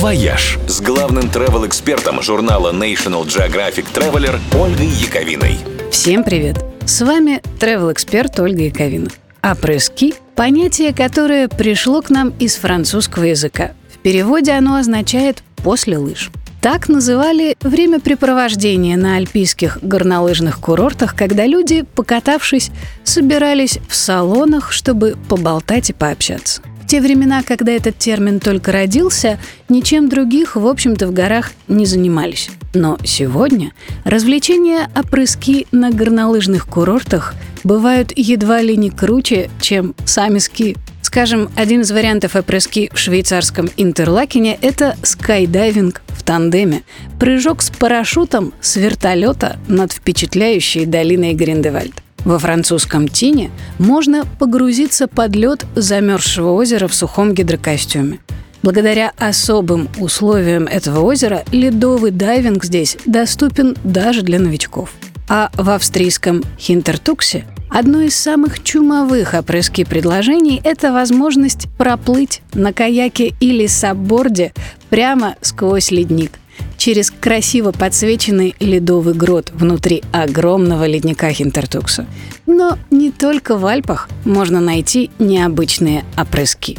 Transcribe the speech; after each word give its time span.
«Вояж» 0.00 0.58
с 0.66 0.80
главным 0.80 1.24
travel-экспертом 1.24 2.22
журнала 2.22 2.72
National 2.72 3.26
Geographic 3.26 3.84
Traveler 3.92 4.40
Ольгой 4.58 4.86
Яковиной. 4.86 5.58
Всем 5.92 6.24
привет! 6.24 6.64
С 6.86 7.02
вами 7.02 7.42
travel-эксперт 7.60 8.40
Ольга 8.40 8.62
Яковина. 8.62 9.10
Апрески– 9.42 10.14
понятие, 10.36 10.94
которое 10.94 11.48
пришло 11.48 12.00
к 12.00 12.08
нам 12.08 12.30
из 12.38 12.56
французского 12.56 13.24
языка. 13.24 13.72
В 13.94 13.98
переводе 13.98 14.52
оно 14.52 14.76
означает 14.76 15.42
«после 15.56 15.98
лыж». 15.98 16.30
Так 16.62 16.88
называли 16.88 17.54
времяпрепровождение 17.60 18.96
на 18.96 19.16
альпийских 19.16 19.80
горнолыжных 19.82 20.60
курортах, 20.60 21.14
когда 21.14 21.44
люди, 21.44 21.84
покатавшись, 21.94 22.70
собирались 23.04 23.78
в 23.86 23.94
салонах, 23.94 24.72
чтобы 24.72 25.18
поболтать 25.28 25.90
и 25.90 25.92
пообщаться. 25.92 26.62
Те 26.90 27.00
времена, 27.00 27.44
когда 27.44 27.70
этот 27.70 27.98
термин 27.98 28.40
только 28.40 28.72
родился, 28.72 29.38
ничем 29.68 30.08
других, 30.08 30.56
в 30.56 30.66
общем-то, 30.66 31.06
в 31.06 31.12
горах 31.12 31.52
не 31.68 31.86
занимались. 31.86 32.50
Но 32.74 32.98
сегодня 33.04 33.70
развлечения 34.02 34.90
опрыски 34.96 35.68
на 35.70 35.92
горнолыжных 35.92 36.66
курортах 36.66 37.36
бывают 37.62 38.12
едва 38.16 38.60
ли 38.60 38.76
не 38.76 38.90
круче, 38.90 39.50
чем 39.60 39.94
сами 40.04 40.40
ски. 40.40 40.76
Скажем, 41.00 41.48
один 41.54 41.82
из 41.82 41.92
вариантов 41.92 42.34
опрыски 42.34 42.90
в 42.92 42.98
швейцарском 42.98 43.70
Интерлакене– 43.76 44.58
это 44.60 44.96
скайдайвинг 45.04 46.02
в 46.08 46.24
тандеме. 46.24 46.82
Прыжок 47.20 47.62
с 47.62 47.70
парашютом 47.70 48.52
с 48.60 48.74
вертолета 48.74 49.60
над 49.68 49.92
впечатляющей 49.92 50.86
долиной 50.86 51.34
Гриндевальд. 51.34 52.02
Во 52.24 52.38
французском 52.38 53.08
Тине 53.08 53.50
можно 53.78 54.24
погрузиться 54.38 55.08
под 55.08 55.34
лед 55.34 55.66
замерзшего 55.74 56.52
озера 56.52 56.86
в 56.86 56.94
сухом 56.94 57.34
гидрокостюме. 57.34 58.18
Благодаря 58.62 59.12
особым 59.16 59.88
условиям 59.98 60.64
этого 60.64 61.00
озера 61.00 61.44
ледовый 61.50 62.10
дайвинг 62.10 62.64
здесь 62.64 62.98
доступен 63.06 63.74
даже 63.84 64.22
для 64.22 64.38
новичков. 64.38 64.92
А 65.28 65.50
в 65.54 65.70
австрийском 65.70 66.42
Хинтертуксе 66.58 67.44
Одно 67.72 68.00
из 68.00 68.16
самых 68.16 68.64
чумовых 68.64 69.32
опрыски 69.32 69.84
предложений– 69.84 70.60
это 70.64 70.92
возможность 70.92 71.68
проплыть 71.78 72.42
на 72.52 72.72
каяке 72.72 73.32
или 73.38 73.68
сабборде 73.68 74.52
прямо 74.88 75.36
сквозь 75.40 75.92
ледник 75.92 76.39
через 76.80 77.10
красиво 77.10 77.72
подсвеченный 77.72 78.56
ледовый 78.58 79.12
грот 79.12 79.52
внутри 79.52 80.02
огромного 80.12 80.86
ледника 80.86 81.30
Хинтертукса. 81.30 82.06
Но 82.46 82.78
не 82.90 83.10
только 83.10 83.58
в 83.58 83.66
Альпах 83.66 84.08
можно 84.24 84.60
найти 84.60 85.10
необычные 85.18 86.04
апрески. 86.16 86.78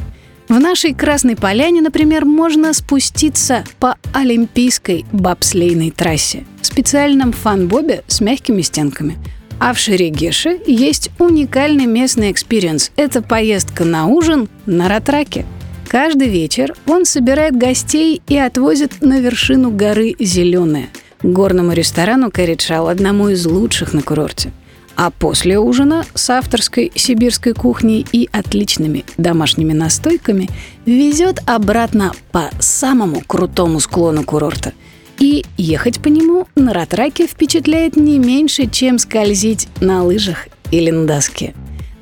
В 0.49 0.59
нашей 0.59 0.93
Красной 0.95 1.35
Поляне, 1.37 1.81
например, 1.81 2.25
можно 2.25 2.73
спуститься 2.73 3.63
по 3.79 3.95
Олимпийской 4.11 5.05
бобслейной 5.11 5.91
трассе 5.91 6.45
в 6.61 6.65
специальном 6.65 7.31
fun-бобе 7.31 8.03
с 8.07 8.19
мягкими 8.19 8.63
стенками– 8.63 9.17
а 9.63 9.73
в 9.73 9.77
Шерегеше 9.77 10.59
есть 10.65 11.11
уникальный 11.19 11.85
местный 11.85 12.31
experience. 12.31 12.89
Это 12.95 13.21
поездка 13.21 13.85
на 13.85 14.07
ужин 14.07 14.49
на 14.65 14.89
Ратраке. 14.89 15.45
Каждый 15.91 16.29
вечер 16.29 16.73
он 16.87 17.03
собирает 17.03 17.57
гостей 17.57 18.21
и 18.29 18.37
отвозит 18.37 19.01
на 19.01 19.19
вершину 19.19 19.71
горы 19.71 20.15
Зеленая, 20.19 20.87
горному 21.21 21.73
ресторану 21.73 22.31
Кэрриджал, 22.31 22.87
одному 22.87 23.27
из 23.27 23.45
лучших 23.45 23.91
на 23.91 24.01
курорте. 24.01 24.53
А 24.95 25.11
после 25.11 25.59
ужина 25.59 26.05
с 26.13 26.29
авторской 26.29 26.93
сибирской 26.95 27.53
кухней 27.53 28.05
и 28.13 28.29
отличными 28.31 29.03
домашними 29.17 29.73
настойками 29.73 30.47
везет 30.85 31.41
обратно 31.45 32.13
по 32.31 32.49
самому 32.61 33.21
крутому 33.27 33.81
склону 33.81 34.23
курорта– 34.23 34.71
и 35.19 35.45
ехать 35.55 35.99
по 35.99 36.07
нему 36.07 36.47
на 36.55 36.73
ратраке 36.73 37.27
впечатляет 37.27 37.95
не 37.95 38.17
меньше, 38.17 38.65
чем 38.65 38.97
скользить 38.97 39.67
на 39.79 40.03
лыжах 40.03 40.47
или 40.71 40.89
на 40.89 41.05
доске. 41.05 41.53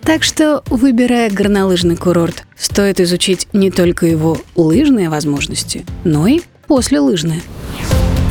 Так 0.09 0.23
что, 0.23 0.63
выбирая 0.71 1.29
горнолыжный 1.29 1.95
курорт, 1.95 2.45
стоит 2.57 2.99
изучить 2.99 3.47
не 3.53 3.69
только 3.69 4.07
его 4.07 4.39
лыжные 4.55 5.07
возможности, 5.07 5.85
но 6.03 6.25
и 6.25 6.41
послелыжные. 6.65 7.43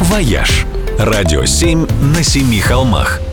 «Вояж»– 0.00 0.66
радио 0.98 1.44
7 1.44 1.86
на 2.16 2.24
семи 2.24 2.58
холмах– 2.58 3.20